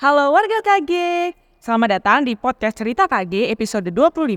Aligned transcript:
Halo 0.00 0.32
warga 0.32 0.64
KG, 0.64 0.92
selamat 1.60 2.00
datang 2.00 2.24
di 2.24 2.32
podcast 2.32 2.72
Cerita 2.80 3.04
KG 3.04 3.52
episode 3.52 3.84
25 3.92 4.32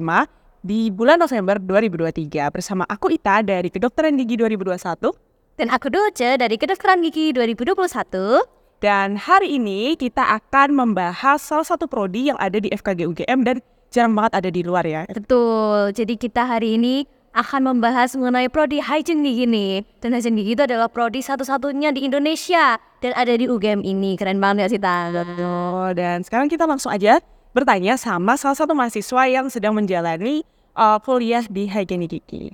di 0.59 0.91
bulan 0.91 1.15
November 1.15 1.55
2023 1.55 2.51
bersama 2.51 2.83
aku 2.83 3.07
Ita 3.07 3.39
dari 3.39 3.71
Kedokteran 3.71 4.19
Gigi 4.19 4.35
2021 4.43 5.55
Dan 5.55 5.71
aku 5.71 5.87
Doce 5.87 6.35
dari 6.35 6.59
Kedokteran 6.59 6.99
Gigi 7.07 7.31
2021. 7.31 7.79
dan 8.83 9.15
hari 9.15 9.55
ini 9.55 9.95
kita 9.95 10.35
akan 10.35 10.75
membahas 10.75 11.39
salah 11.39 11.63
satu 11.63 11.87
prodi 11.87 12.27
yang 12.27 12.35
ada 12.43 12.59
di 12.59 12.67
FKG 12.67 13.07
UGM 13.07 13.47
dan 13.47 13.63
jarang 13.87 14.19
banget 14.19 14.43
ada 14.43 14.49
di 14.51 14.67
luar 14.67 14.83
ya. 14.83 15.07
Betul, 15.07 15.95
jadi 15.95 16.19
kita 16.19 16.43
hari 16.43 16.75
ini 16.75 17.07
akan 17.33 17.73
membahas 17.73 18.13
mengenai 18.13 18.47
prodi 18.47 18.77
hygiene 18.77 19.25
gigi 19.25 19.45
nih. 19.49 19.73
Dan 19.99 20.13
hygiene 20.13 20.37
gigi 20.37 20.53
itu 20.53 20.63
adalah 20.63 20.87
prodi 20.87 21.25
satu-satunya 21.25 21.89
di 21.91 22.05
Indonesia 22.05 22.77
dan 23.01 23.11
ada 23.17 23.33
di 23.33 23.49
UGM 23.49 23.81
ini. 23.81 24.13
Keren 24.15 24.37
banget 24.37 24.65
ya 24.65 24.67
sih, 24.69 24.81
Ta? 24.81 25.09
Oh, 25.41 25.89
dan 25.97 26.21
sekarang 26.21 26.47
kita 26.47 26.69
langsung 26.69 26.93
aja 26.93 27.17
bertanya 27.51 27.97
sama 27.97 28.37
salah 28.37 28.57
satu 28.57 28.73
mahasiswa 28.77 29.23
yang 29.29 29.49
sedang 29.49 29.73
menjalani 29.73 30.45
uh, 30.77 31.01
kuliah 31.01 31.45
di 31.49 31.65
hygiene 31.65 32.05
gigi. 32.05 32.53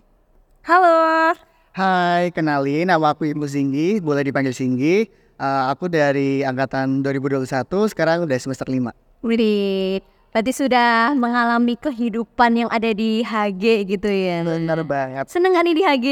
Halo. 0.63 1.35
Hai, 1.75 2.33
kenalin 2.35 2.89
nama 2.89 3.15
aku 3.15 3.29
Ibu 3.29 3.47
Singgi, 3.47 4.03
boleh 4.03 4.25
dipanggil 4.25 4.51
Singgi. 4.51 5.07
Eh, 5.39 5.63
aku 5.71 5.87
dari 5.87 6.43
angkatan 6.43 6.99
2021, 6.99 7.47
sekarang 7.87 8.27
udah 8.27 8.35
semester 8.35 8.67
5. 8.67 8.91
Widih, 9.23 10.03
berarti 10.29 10.51
sudah 10.53 11.13
mengalami 11.17 11.73
kehidupan 11.77 12.65
yang 12.65 12.69
ada 12.69 12.93
di 12.93 13.25
HG 13.25 13.63
gitu 13.89 14.09
ya. 14.09 14.45
Bener 14.45 14.81
banget. 14.85 15.25
Seneng 15.29 15.57
gak 15.57 15.63
nih 15.65 15.75
di 15.75 15.83
HG? 15.83 16.07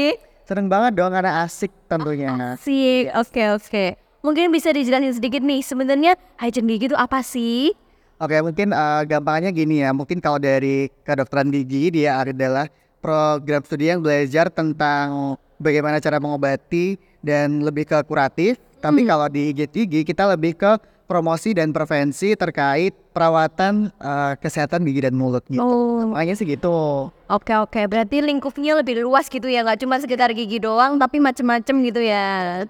Sering 0.48 0.66
banget 0.66 0.96
dong 0.96 1.12
karena 1.12 1.44
asik 1.44 1.70
tentunya. 1.86 2.56
Asik, 2.56 3.12
oke 3.14 3.42
oke. 3.60 3.84
Mungkin 4.24 4.50
bisa 4.50 4.74
dijelasin 4.74 5.14
sedikit 5.14 5.44
nih, 5.44 5.62
sebenarnya 5.62 6.18
hygiene 6.40 6.68
gigi 6.74 6.90
itu 6.90 6.96
apa 6.98 7.22
sih? 7.22 7.70
Oke, 8.18 8.34
mungkin 8.42 8.74
eh, 8.74 9.02
gampangnya 9.06 9.54
gini 9.54 9.84
ya. 9.84 9.94
Mungkin 9.94 10.18
kalau 10.18 10.42
dari 10.42 10.90
kedokteran 11.06 11.54
gigi 11.54 11.94
dia 11.94 12.18
adalah 12.18 12.66
program 12.98 13.62
studi 13.62 13.94
yang 13.94 14.02
belajar 14.02 14.50
tentang 14.50 15.38
bagaimana 15.62 16.02
cara 16.02 16.18
mengobati 16.18 16.98
dan 17.22 17.62
lebih 17.62 17.88
ke 17.88 17.98
kuratif. 18.06 18.58
Tapi 18.78 19.02
kalau 19.02 19.26
di 19.26 19.50
IGT 19.50 19.90
gigi 19.90 20.02
kita 20.06 20.30
lebih 20.30 20.54
ke 20.54 20.78
promosi 21.08 21.56
dan 21.56 21.72
prevensi 21.72 22.36
terkait 22.36 22.92
perawatan 23.16 23.88
eh, 23.96 24.32
kesehatan 24.38 24.84
gigi 24.84 25.08
dan 25.08 25.16
mulut 25.16 25.42
gitu. 25.48 25.64
Oh, 25.64 26.12
Makanya 26.12 26.36
sih 26.36 26.44
gitu. 26.44 27.08
Oke 27.32 27.56
oke, 27.56 27.80
berarti 27.88 28.20
lingkupnya 28.20 28.78
lebih 28.78 29.02
luas 29.02 29.26
gitu 29.32 29.48
ya, 29.48 29.64
nggak 29.64 29.82
cuma 29.82 29.96
sekitar 29.98 30.30
gigi 30.36 30.60
doang, 30.60 31.00
tapi 31.00 31.18
macem-macem 31.18 31.74
gitu 31.82 32.04
ya. 32.04 32.62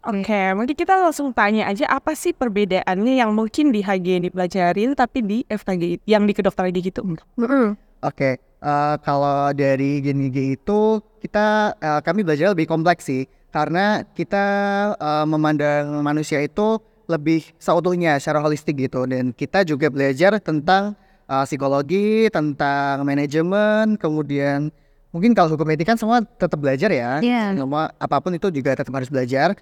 Oke, 0.00 0.56
mungkin 0.56 0.72
kita 0.72 0.96
langsung 0.96 1.28
tanya 1.36 1.68
aja 1.68 1.84
apa 1.84 2.16
sih 2.16 2.32
perbedaannya 2.32 3.20
yang 3.20 3.36
mungkin 3.36 3.68
di 3.68 3.84
HG 3.84 4.32
dipelajarin 4.32 4.96
tapi 4.96 5.20
di 5.20 5.38
FKG 5.44 6.08
yang 6.08 6.24
di 6.24 6.32
kedokteran 6.32 6.72
gigi 6.72 6.88
itu 6.88 7.04
enggak? 7.04 7.28
Mm-mm. 7.36 7.76
Oke, 8.00 8.40
eh, 8.40 8.94
kalau 9.04 9.52
dari 9.52 10.00
gigi 10.00 10.56
itu 10.56 11.04
kita 11.20 11.76
eh, 11.76 12.00
kami 12.00 12.24
belajar 12.24 12.56
lebih 12.56 12.64
kompleks 12.64 13.12
sih, 13.12 13.28
karena 13.50 14.06
kita 14.14 14.44
eh, 14.94 15.26
memandang 15.26 16.02
manusia 16.02 16.38
itu 16.40 16.78
lebih 17.10 17.42
seutuhnya 17.58 18.14
secara 18.22 18.38
holistik 18.38 18.78
gitu, 18.78 19.02
dan 19.06 19.34
kita 19.34 19.66
juga 19.66 19.90
belajar 19.90 20.38
tentang 20.38 20.94
eh, 21.26 21.44
psikologi, 21.44 22.30
tentang 22.30 23.02
manajemen, 23.02 23.98
kemudian 23.98 24.70
mungkin 25.10 25.34
kalau 25.34 25.58
hukum 25.58 25.66
etika 25.74 25.94
kan 25.94 25.98
semua 25.98 26.22
tetap 26.22 26.54
belajar 26.62 26.86
ya, 26.94 27.18
Iya. 27.18 27.58
semua 27.58 27.90
apa 27.98 28.16
pun 28.22 28.30
itu 28.30 28.46
juga 28.54 28.78
tetap 28.78 28.94
harus 28.94 29.10
belajar. 29.10 29.58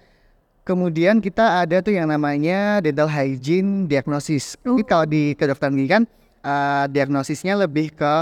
Kemudian 0.61 1.17
kita 1.17 1.65
ada 1.65 1.81
tuh 1.81 1.97
yang 1.97 2.05
namanya 2.05 2.77
dental 2.85 3.09
hygiene 3.09 3.89
diagnosis. 3.89 4.53
Tapi 4.61 4.85
kalau 4.85 5.09
di 5.09 5.33
kedokteran 5.33 5.73
gigi 5.73 5.89
kan 5.89 6.03
eh, 6.45 6.85
diagnosisnya 6.93 7.57
lebih 7.57 7.97
ke 7.97 8.13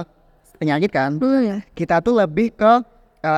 penyakit 0.56 0.88
kan. 0.88 1.20
Kita 1.76 2.00
tuh 2.00 2.16
lebih 2.16 2.56
ke 2.56 2.80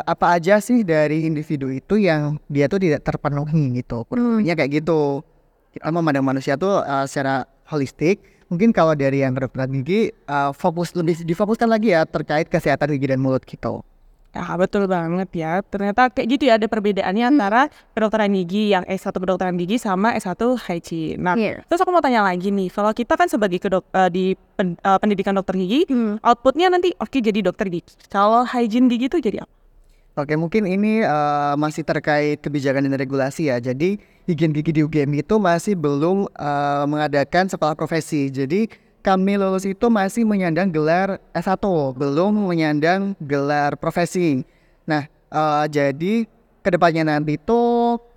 apa 0.04 0.26
aja 0.32 0.58
sih 0.58 0.82
dari 0.82 1.24
individu 1.24 1.68
itu 1.68 1.98
yang 1.98 2.38
dia 2.46 2.66
tuh 2.66 2.78
tidak 2.78 3.02
terpenuhi 3.02 3.76
gitu. 3.76 4.06
Kurang 4.06 4.36
lebihnya 4.36 4.56
kayak 4.56 4.72
gitu. 4.80 5.26
Kita 5.70 5.90
memandang 5.90 6.24
manusia 6.24 6.54
tuh 6.56 6.82
eh, 6.82 7.06
secara 7.06 7.44
holistik. 7.66 8.20
Mungkin 8.48 8.70
kalau 8.70 8.94
dari 8.94 9.22
yang 9.22 9.34
kedokteran 9.34 9.70
gigi 9.76 10.10
eh, 10.10 10.52
fokus 10.54 10.94
lebih 10.94 11.22
difokuskan 11.22 11.68
lagi 11.68 11.92
ya 11.92 12.04
terkait 12.04 12.46
kesehatan 12.46 12.90
gigi 12.92 13.08
dan 13.08 13.20
mulut 13.20 13.42
gitu. 13.44 13.82
Ya 14.30 14.46
betul 14.54 14.86
banget 14.86 15.26
ya. 15.34 15.62
Ternyata 15.64 16.10
kayak 16.10 16.28
gitu 16.30 16.44
ya 16.46 16.62
ada 16.62 16.66
perbedaannya 16.66 17.26
antara 17.28 17.66
kedokteran 17.92 18.30
gigi 18.32 18.70
yang 18.70 18.86
S1 18.86 19.10
kedokteran 19.12 19.58
gigi 19.58 19.78
sama 19.78 20.14
S1 20.14 20.38
hygiene. 20.60 21.18
Nah, 21.18 21.34
Iya. 21.34 21.66
terus 21.66 21.82
aku 21.82 21.90
mau 21.90 21.98
tanya 21.98 22.22
lagi 22.22 22.54
nih, 22.54 22.70
kalau 22.70 22.94
kita 22.94 23.18
kan 23.18 23.26
sebagai 23.26 23.58
kedok 23.58 23.90
eh, 23.90 24.10
di 24.10 24.26
pen- 24.54 24.78
eh, 24.78 24.98
pendidikan 24.98 25.34
dokter 25.34 25.58
gigi, 25.58 25.90
Hmm. 25.90 26.22
outputnya 26.22 26.70
nanti 26.70 26.94
oke 26.96 27.18
jadi 27.18 27.42
dokter 27.42 27.70
gigi. 27.70 27.90
Kalau 28.06 28.46
hygiene 28.46 28.86
gigi 28.88 29.10
itu 29.10 29.18
jadi 29.20 29.42
apa? 29.42 29.50
Oke, 30.20 30.36
mungkin 30.36 30.68
ini 30.68 31.00
eh, 31.00 31.54
masih 31.56 31.88
terkait 31.88 32.44
kebijakan 32.44 32.84
dan 32.84 33.00
regulasi 33.00 33.48
ya. 33.48 33.56
Jadi, 33.64 33.96
higien 34.28 34.52
gigi 34.52 34.76
di 34.76 34.84
UGM 34.84 35.24
itu 35.24 35.40
masih 35.40 35.80
belum 35.80 36.28
eh, 36.36 36.86
mengadakan 36.92 37.48
sekolah 37.48 37.72
profesi. 37.80 38.28
Jadi, 38.28 38.68
kami 39.00 39.40
lulus 39.40 39.64
itu 39.64 39.88
masih 39.88 40.28
menyandang 40.28 40.68
gelar 40.76 41.24
S1, 41.32 41.64
belum 41.96 42.52
menyandang 42.52 43.16
gelar 43.24 43.80
profesi. 43.80 44.44
Nah, 44.84 45.08
eh, 45.08 45.66
jadi 45.72 46.28
ke 46.60 46.70
depannya 46.76 47.08
nanti 47.08 47.40
itu 47.40 47.62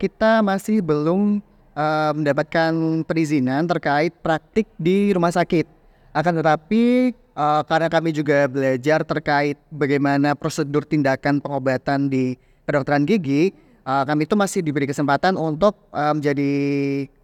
kita 0.02 0.42
masih 0.42 0.82
belum 0.82 1.38
eh, 1.78 2.10
mendapatkan 2.18 3.06
perizinan 3.06 3.70
terkait 3.70 4.10
praktik 4.26 4.66
di 4.74 5.14
rumah 5.14 5.30
sakit. 5.30 5.70
Akan 6.12 6.34
tetapi 6.34 7.14
eh, 7.32 7.62
karena 7.66 7.88
kami 7.88 8.10
juga 8.12 8.46
belajar 8.46 9.04
terkait 9.04 9.58
bagaimana 9.72 10.36
prosedur 10.36 10.84
tindakan 10.84 11.40
pengobatan 11.40 12.08
di 12.12 12.36
kedokteran 12.64 13.04
gigi, 13.08 13.52
eh, 13.82 14.04
kami 14.06 14.24
itu 14.24 14.34
masih 14.38 14.60
diberi 14.60 14.86
kesempatan 14.86 15.34
untuk 15.36 15.76
eh, 15.92 16.12
menjadi 16.12 16.50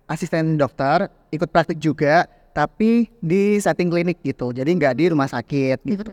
asisten 0.09 0.57
dokter, 0.57 1.13
ikut 1.31 1.53
praktik 1.53 1.77
juga, 1.77 2.25
tapi 2.57 3.07
di 3.21 3.61
setting 3.61 3.93
klinik 3.93 4.19
gitu. 4.25 4.51
Jadi 4.51 4.71
nggak 4.75 4.95
di 4.97 5.05
rumah 5.13 5.29
sakit 5.29 5.79
gitu. 5.85 6.11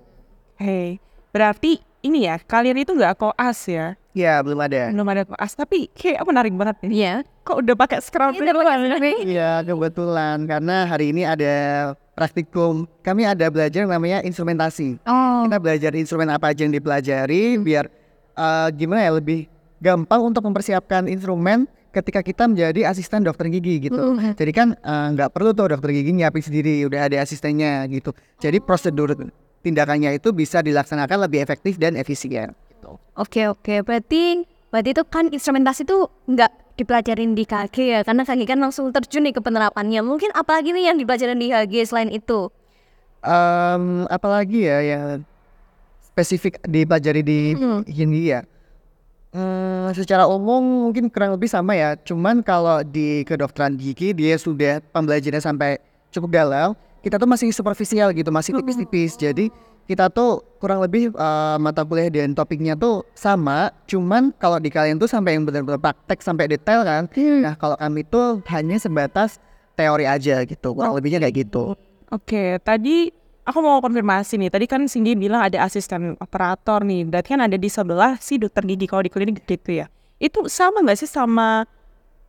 Hei, 0.59 0.99
berarti 1.31 1.79
ini 2.05 2.29
ya 2.29 2.37
kalian 2.37 2.77
itu 2.85 2.93
nggak 2.93 3.17
koas 3.17 3.65
ya? 3.65 3.97
Ya 4.15 4.39
belum 4.39 4.61
ada. 4.61 4.93
Belum 4.93 5.09
ada 5.09 5.23
koas, 5.27 5.51
tapi 5.57 5.91
kayak 5.91 6.23
menarik 6.23 6.53
banget 6.53 6.75
nih. 6.85 6.91
Iya. 6.93 7.15
Kok 7.45 7.57
udah 7.65 7.75
pakai 7.75 7.99
scrub 7.99 8.31
Iya, 8.31 8.41
udah 8.41 8.53
pakai 8.55 8.75
scrub. 8.77 9.01
Iya 9.25 9.51
kebetulan 9.65 10.37
karena 10.47 10.75
hari 10.87 11.05
ini 11.11 11.23
ada 11.27 11.53
praktikum. 12.15 12.87
Kami 13.03 13.27
ada 13.27 13.51
belajar 13.51 13.83
namanya 13.85 14.23
instrumentasi. 14.23 14.97
Oh, 15.03 15.45
Kita 15.45 15.59
belajar 15.59 15.91
instrumen 15.93 16.31
apa 16.31 16.55
aja 16.55 16.63
yang 16.63 16.73
dipelajari 16.73 17.59
biar 17.59 17.91
eh, 18.33 18.67
gimana 18.73 19.03
ya 19.03 19.11
lebih 19.19 19.51
gampang 19.83 20.23
untuk 20.23 20.41
mempersiapkan 20.47 21.05
instrumen 21.11 21.67
ketika 21.91 22.19
kita 22.23 22.47
menjadi 22.47 22.87
asisten 22.91 23.23
dokter 23.23 23.51
gigi 23.51 23.91
gitu. 23.91 24.15
Mm. 24.15 24.33
Jadi 24.39 24.51
kan 24.55 24.67
eh, 24.73 25.07
nggak 25.13 25.35
perlu 25.35 25.51
tuh 25.51 25.75
dokter 25.75 25.91
gigi 25.91 26.15
nyiapin 26.15 26.41
sendiri, 26.41 26.81
udah 26.87 27.11
ada 27.11 27.19
asistennya 27.21 27.83
gitu. 27.91 28.15
Jadi 28.39 28.63
prosedur 28.63 29.13
tindakannya 29.61 30.15
itu 30.15 30.31
bisa 30.31 30.63
dilaksanakan 30.63 31.27
lebih 31.27 31.43
efektif 31.43 31.75
dan 31.75 31.99
efisien. 31.99 32.55
Gitu. 32.71 32.91
oke 32.95 33.41
oke. 33.51 33.75
Berarti 33.83 34.47
berarti 34.71 34.89
itu 34.91 35.03
kan 35.07 35.25
instrumentasi 35.31 35.87
itu 35.87 36.07
nggak 36.31 36.64
dipelajarin 36.75 37.35
di 37.35 37.43
KG 37.47 37.75
ya, 37.81 37.99
karena 38.03 38.27
KG 38.27 38.41
kan 38.43 38.59
langsung 38.59 38.91
terjun 38.91 39.23
nih 39.23 39.35
ke 39.35 39.41
penerapannya. 39.41 40.03
Mungkin 40.03 40.35
apalagi 40.35 40.75
nih 40.75 40.91
yang 40.91 40.97
dipelajarin 40.99 41.39
di 41.39 41.51
HG 41.51 41.73
selain 41.87 42.11
itu? 42.11 42.51
Em, 43.25 44.05
apalagi 44.11 44.69
ya 44.69 44.79
yang 44.83 45.23
spesifik 46.03 46.61
dipelajari 46.67 47.21
di 47.25 47.39
Hmm. 47.55 47.81
ya. 48.13 48.43
Hmm, 49.35 49.91
secara 49.91 50.31
umum 50.31 50.87
mungkin 50.87 51.11
kurang 51.11 51.35
lebih 51.35 51.51
sama 51.51 51.75
ya. 51.75 51.99
Cuman 51.99 52.39
kalau 52.39 52.79
di 52.87 53.27
kedokteran 53.27 53.75
gigi 53.75 54.15
dia 54.15 54.39
sudah 54.39 54.79
pembelajarannya 54.95 55.43
sampai 55.43 55.71
cukup 56.07 56.31
dalam. 56.31 56.71
Kita 57.03 57.19
tuh 57.19 57.27
masih 57.27 57.51
superficial 57.51 58.15
gitu, 58.15 58.31
masih 58.31 58.55
tipis-tipis. 58.55 59.19
Jadi 59.19 59.51
kita 59.85 60.09
tuh 60.09 60.41
kurang 60.57 60.81
lebih 60.81 61.13
eh, 61.13 61.57
mata 61.61 61.85
kuliah 61.85 62.09
dan 62.09 62.33
topiknya 62.33 62.73
tuh 62.73 63.05
sama. 63.13 63.69
Cuman 63.85 64.33
kalau 64.41 64.57
di 64.57 64.73
kalian 64.73 64.97
tuh 64.97 65.05
sampai 65.05 65.37
yang 65.37 65.45
benar-benar 65.45 65.77
praktek 65.77 66.25
sampai 66.25 66.49
detail 66.49 66.81
kan. 66.81 67.05
Nah 67.15 67.53
kalau 67.53 67.77
kami 67.77 68.01
tuh 68.05 68.41
hanya 68.49 68.81
sebatas 68.81 69.37
teori 69.77 70.09
aja 70.09 70.41
gitu. 70.43 70.73
Kurang 70.73 70.97
lebihnya 70.97 71.21
kayak 71.21 71.45
gitu. 71.45 71.77
Oke, 72.09 72.57
tadi 72.65 73.13
aku 73.45 73.57
mau 73.61 73.77
konfirmasi 73.77 74.41
nih. 74.41 74.49
Tadi 74.49 74.65
kan 74.65 74.81
Cindy 74.89 75.13
bilang 75.13 75.45
ada 75.45 75.61
asisten 75.61 76.17
operator 76.17 76.81
nih. 76.81 77.05
Berarti 77.05 77.37
kan 77.37 77.41
ada 77.45 77.57
di 77.57 77.69
sebelah 77.69 78.17
si 78.17 78.41
dokter 78.41 78.65
gigi 78.65 78.89
kalau 78.89 79.05
di 79.05 79.11
klinik 79.13 79.45
gitu 79.45 79.85
ya. 79.85 79.85
Itu 80.17 80.49
sama 80.49 80.81
nggak 80.81 80.97
sih 80.97 81.09
sama 81.09 81.69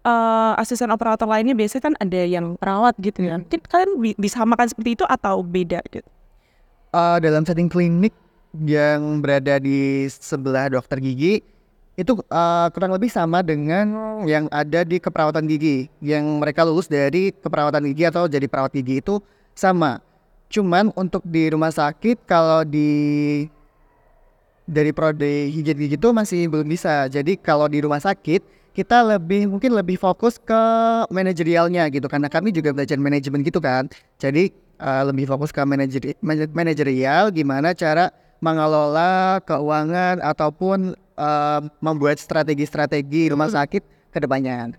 eh, 0.04 0.52
asisten 0.60 0.92
operator 0.92 1.24
lainnya? 1.24 1.56
Biasanya 1.56 1.82
kan 1.88 1.94
ada 1.96 2.20
yang 2.20 2.60
perawat 2.60 2.92
gitu 3.00 3.24
ya. 3.24 3.40
Mungkin 3.40 3.64
kalian 3.64 3.90
disamakan 4.20 4.68
seperti 4.68 5.00
itu 5.00 5.04
atau 5.08 5.40
beda 5.40 5.80
gitu? 5.88 6.04
Eh, 6.94 7.18
dalam 7.18 7.42
setting 7.42 7.66
klinik 7.66 8.14
yang 8.62 9.18
berada 9.20 9.58
di 9.58 10.06
sebelah 10.08 10.70
dokter 10.70 11.02
gigi 11.02 11.42
itu 11.98 12.12
eh, 12.14 12.66
kurang 12.70 12.94
lebih 12.94 13.10
sama 13.10 13.42
dengan 13.42 14.22
yang 14.28 14.46
ada 14.54 14.86
di 14.86 15.02
keperawatan 15.02 15.50
gigi. 15.50 15.90
Yang 15.98 16.24
mereka 16.38 16.62
lulus 16.62 16.86
dari 16.86 17.34
keperawatan 17.34 17.90
gigi 17.90 18.04
atau 18.06 18.30
jadi 18.30 18.46
perawat 18.46 18.70
gigi 18.70 19.02
itu 19.02 19.18
sama. 19.56 19.98
Cuman 20.46 20.94
untuk 20.94 21.26
di 21.26 21.50
rumah 21.50 21.74
sakit 21.74 22.22
kalau 22.22 22.62
di 22.62 23.42
dari 24.66 24.90
prodi 24.90 25.50
higien 25.50 25.78
gigi 25.78 25.96
itu 25.98 26.08
masih 26.14 26.46
belum 26.46 26.70
bisa. 26.70 27.10
Jadi 27.10 27.34
kalau 27.34 27.66
di 27.66 27.82
rumah 27.82 27.98
sakit 27.98 28.46
kita 28.76 29.00
lebih 29.16 29.48
mungkin 29.48 29.72
lebih 29.72 29.98
fokus 29.98 30.38
ke 30.38 30.62
manajerialnya 31.10 31.90
gitu. 31.90 32.06
Karena 32.06 32.30
kami 32.30 32.54
juga 32.54 32.70
belajar 32.70 32.94
manajemen 33.00 33.42
gitu 33.42 33.58
kan. 33.58 33.90
Jadi 34.22 34.65
eh, 34.76 35.02
lebih 35.08 35.28
fokus 35.28 35.50
ke 35.52 35.60
manajeri 35.64 36.14
mana- 36.20 36.52
manajerial 36.52 37.32
gimana 37.32 37.72
cara 37.72 38.12
mengelola 38.44 39.40
keuangan 39.44 40.20
ataupun 40.20 40.94
eh, 40.96 41.60
membuat 41.80 42.20
strategi-strategi 42.20 43.32
rumah 43.32 43.48
sakit 43.48 43.82
ke 44.12 44.18
depannya. 44.20 44.76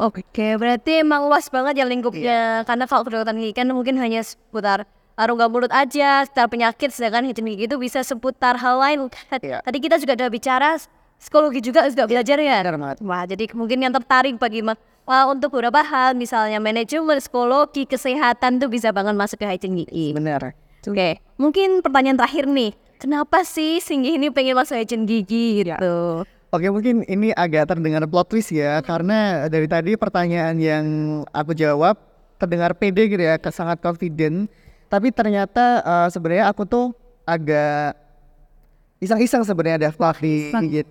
Oke, 0.00 0.56
berarti 0.56 1.04
emang 1.04 1.28
luas 1.28 1.52
banget 1.52 1.84
ya 1.84 1.84
lingkupnya. 1.84 2.64
Karena 2.64 2.88
kalau 2.88 3.04
kedokteran 3.04 3.36
gigi 3.36 3.52
kan 3.52 3.68
mungkin 3.68 4.00
hanya 4.00 4.24
seputar 4.24 4.88
rongga 5.12 5.52
mulut 5.52 5.68
aja, 5.68 6.24
seputar 6.24 6.48
penyakit, 6.48 6.88
sedangkan 6.88 7.28
hijau 7.28 7.44
gigi 7.44 7.68
itu 7.68 7.76
bisa 7.76 8.00
seputar 8.00 8.56
hal 8.56 8.80
lain. 8.80 9.12
Iya. 9.44 9.60
Tadi 9.60 9.76
kita 9.76 10.00
juga 10.00 10.16
udah 10.16 10.30
bicara 10.32 10.80
psikologi 11.20 11.60
juga 11.60 11.84
sudah 11.92 12.08
belajar 12.08 12.40
ya. 12.40 12.64
Benar 12.64 12.80
banget. 12.80 12.98
Wah, 13.04 13.24
jadi 13.28 13.44
mungkin 13.52 13.84
yang 13.84 13.92
tertarik 13.92 14.40
bagi 14.40 14.64
wah, 15.10 15.26
untuk 15.26 15.50
beberapa 15.50 15.82
hal, 15.82 16.14
misalnya 16.14 16.62
manajemen, 16.62 17.18
psikologi, 17.18 17.82
kesehatan 17.82 18.62
tuh 18.62 18.70
bisa 18.70 18.94
banget 18.94 19.18
masuk 19.18 19.42
ke 19.42 19.46
hygiene 19.50 19.82
gigi. 19.82 20.14
Benar. 20.14 20.54
Oke, 20.86 21.18
mungkin 21.34 21.82
pertanyaan 21.82 22.14
terakhir 22.14 22.46
nih. 22.46 22.70
Kenapa 23.02 23.42
sih 23.42 23.82
Singgi 23.82 24.14
ini 24.14 24.30
pengen 24.30 24.54
masuk 24.54 24.78
hygiene 24.78 25.02
gigi 25.08 25.66
gitu? 25.66 26.22
Oke 26.50 26.66
mungkin 26.66 27.06
ini 27.06 27.30
agak 27.30 27.70
terdengar 27.70 28.02
plot 28.10 28.26
twist 28.26 28.50
ya 28.50 28.82
karena 28.82 29.46
dari 29.46 29.70
tadi 29.70 29.94
pertanyaan 29.94 30.58
yang 30.58 30.84
aku 31.30 31.54
jawab 31.54 31.94
terdengar 32.42 32.74
pede 32.74 33.06
gitu 33.06 33.22
ya, 33.22 33.38
ke- 33.38 33.54
sangat 33.54 33.78
confident. 33.78 34.50
Tapi 34.90 35.14
ternyata 35.14 35.82
eh, 35.82 36.08
sebenarnya 36.10 36.50
aku 36.50 36.66
tuh 36.66 36.90
agak 37.22 37.94
iseng-iseng 38.98 39.46
sebenarnya 39.46 39.90
daftar 39.90 40.14
di 40.18 40.50
gitu. 40.70 40.90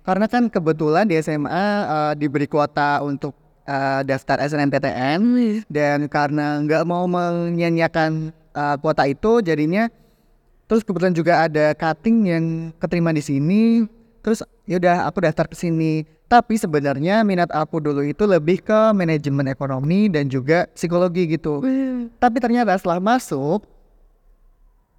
Karena 0.00 0.26
kan 0.26 0.48
kebetulan 0.48 1.04
di 1.04 1.20
SMA 1.20 1.66
eh, 1.84 2.12
diberi 2.16 2.48
kuota 2.48 3.04
untuk 3.04 3.36
eh, 3.68 4.00
daftar 4.04 4.40
SNMPTN 4.40 5.20
dan 5.68 6.08
karena 6.08 6.60
nggak 6.64 6.82
mau 6.88 7.04
menyanyiakan 7.04 8.32
eh, 8.32 8.76
kuota 8.80 9.04
itu 9.04 9.44
jadinya 9.44 9.92
terus 10.64 10.86
kebetulan 10.86 11.12
juga 11.12 11.44
ada 11.44 11.74
cutting 11.74 12.16
yang 12.30 12.44
keterima 12.78 13.10
di 13.10 13.22
sini. 13.22 13.62
Terus 14.20 14.44
yaudah 14.68 15.08
aku 15.08 15.24
daftar 15.24 15.48
ke 15.48 15.56
sini. 15.56 16.04
Tapi 16.30 16.54
sebenarnya 16.54 17.26
minat 17.26 17.50
aku 17.50 17.82
dulu 17.82 18.06
itu 18.06 18.22
lebih 18.22 18.62
ke 18.62 18.94
manajemen 18.94 19.50
ekonomi 19.50 20.06
dan 20.06 20.30
juga 20.30 20.70
psikologi 20.78 21.26
gitu. 21.26 21.58
Tapi 22.22 22.36
ternyata 22.38 22.78
setelah 22.78 23.02
masuk 23.02 23.66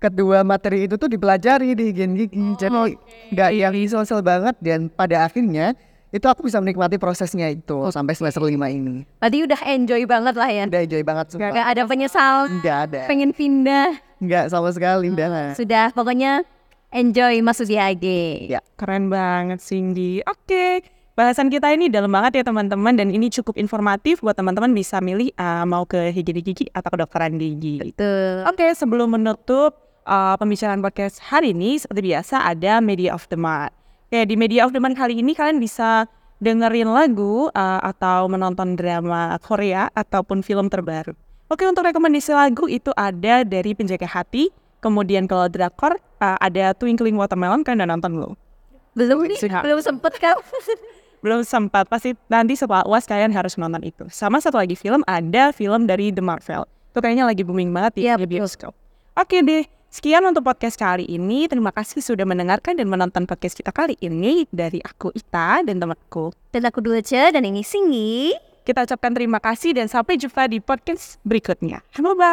kedua 0.02 0.42
materi 0.42 0.90
itu 0.90 0.98
tuh 0.98 1.06
dipelajari 1.06 1.78
di 1.78 1.94
higien 1.94 2.18
gigi 2.18 2.58
jadi 2.58 2.98
nggak 3.32 3.50
yang 3.54 3.74
sosial 3.86 4.26
banget 4.26 4.58
dan 4.58 4.90
pada 4.90 5.30
akhirnya 5.30 5.78
itu 6.12 6.26
aku 6.28 6.44
bisa 6.44 6.60
menikmati 6.60 6.98
prosesnya 6.98 7.48
itu 7.48 7.88
sampai 7.88 8.12
semester 8.12 8.44
lima 8.44 8.68
ini 8.68 9.08
Berarti 9.22 9.38
udah 9.48 9.62
enjoy 9.64 10.02
banget 10.04 10.36
lah 10.36 10.50
ya. 10.50 10.66
udah 10.68 10.82
enjoy 10.84 11.04
banget 11.06 11.26
sumpah 11.32 11.54
Gak 11.54 11.68
ada 11.72 11.82
penyesal, 11.88 12.36
nggak 12.60 12.78
ada 12.90 13.02
pengen 13.08 13.32
pindah. 13.32 13.96
nggak 14.20 14.52
sama 14.52 14.74
sekali 14.74 15.08
udah 15.08 15.28
lah 15.30 15.48
Sudah, 15.56 15.94
pokoknya 15.96 16.44
enjoy 16.92 17.40
masuk 17.40 17.72
di 17.72 17.80
IG. 17.80 18.06
Ya. 18.52 18.60
Keren 18.76 19.08
banget 19.08 19.64
Cindy. 19.64 20.20
Oke, 20.28 20.84
bahasan 21.16 21.48
kita 21.48 21.72
ini 21.72 21.88
dalam 21.88 22.12
banget 22.12 22.42
ya 22.42 22.44
teman-teman 22.44 22.92
dan 23.00 23.08
ini 23.08 23.32
cukup 23.32 23.56
informatif 23.56 24.20
buat 24.20 24.36
teman-teman 24.36 24.76
bisa 24.76 25.00
milih 25.00 25.32
ah, 25.40 25.64
mau 25.64 25.88
ke 25.88 26.12
higien 26.12 26.44
gigi 26.44 26.68
atau 26.70 26.92
kedokteran 26.92 27.40
gigi. 27.40 27.80
Tuh. 27.96 28.44
Oke, 28.52 28.68
sebelum 28.76 29.16
menutup 29.16 29.91
uh, 30.12 30.36
pembicaraan 30.36 30.84
podcast 30.84 31.24
hari 31.24 31.56
ini, 31.56 31.80
seperti 31.80 32.12
biasa 32.12 32.44
ada 32.44 32.84
Media 32.84 33.16
of 33.16 33.32
the 33.32 33.40
Month. 33.40 33.72
Oke, 34.12 34.28
di 34.28 34.36
Media 34.36 34.68
of 34.68 34.76
the 34.76 34.82
Month 34.84 35.00
kali 35.00 35.24
ini 35.24 35.32
kalian 35.32 35.64
bisa 35.64 36.04
dengerin 36.44 36.92
lagu 36.92 37.48
uh, 37.56 37.80
atau 37.80 38.28
menonton 38.28 38.76
drama 38.76 39.40
Korea 39.40 39.88
ataupun 39.96 40.44
film 40.44 40.68
terbaru. 40.68 41.16
Oke, 41.48 41.64
untuk 41.64 41.88
rekomendasi 41.88 42.36
lagu 42.36 42.68
itu 42.68 42.92
ada 43.00 43.48
dari 43.48 43.72
Penjaga 43.72 44.08
Hati, 44.08 44.52
kemudian 44.84 45.32
kalau 45.32 45.48
drakor 45.48 45.96
uh, 46.20 46.38
ada 46.44 46.76
Twinkling 46.76 47.16
Watermelon, 47.16 47.64
kalian 47.64 47.88
udah 47.88 47.90
nonton 47.96 48.12
belum? 48.12 48.34
Belum 48.92 49.18
nih, 49.24 49.40
belum 49.40 49.80
sempet 49.80 50.20
kan? 50.20 50.36
Belum 51.22 51.46
sempat, 51.46 51.86
pasti 51.86 52.18
nanti 52.34 52.58
setelah 52.58 52.82
UAS 52.82 53.06
kalian 53.06 53.30
harus 53.30 53.54
nonton 53.54 53.86
itu. 53.86 54.10
Sama 54.10 54.42
satu 54.42 54.58
lagi 54.58 54.74
film, 54.74 55.06
ada 55.06 55.54
film 55.54 55.86
dari 55.86 56.10
The 56.10 56.18
Marvel. 56.18 56.66
Itu 56.66 56.98
kayaknya 56.98 57.30
lagi 57.30 57.46
booming 57.46 57.70
banget 57.70 57.94
di, 57.94 58.10
Iya, 58.10 58.18
di 58.18 58.26
bioskop. 58.26 58.74
Oke 59.14 59.46
deh, 59.46 59.62
sekian 59.92 60.24
untuk 60.24 60.48
podcast 60.48 60.80
kali 60.80 61.06
ini. 61.06 61.46
Terima 61.52 61.70
kasih 61.70 62.00
sudah 62.00 62.24
mendengarkan 62.24 62.80
dan 62.80 62.88
menonton 62.88 63.28
podcast 63.28 63.60
kita 63.60 63.76
kali 63.76 64.00
ini 64.00 64.48
dari 64.50 64.80
aku 64.80 65.12
Ita 65.12 65.62
dan 65.68 65.78
temanku. 65.78 66.32
Dan 66.50 66.64
aku 66.66 66.80
Dulce, 66.80 67.36
dan 67.36 67.44
ini 67.44 67.62
Singgi. 67.62 68.34
Kita 68.64 68.88
ucapkan 68.88 69.12
terima 69.12 69.44
kasih 69.44 69.76
dan 69.76 69.92
sampai 69.92 70.16
jumpa 70.16 70.48
di 70.48 70.64
podcast 70.64 71.20
berikutnya. 71.28 71.84
Bye-bye. 71.98 72.30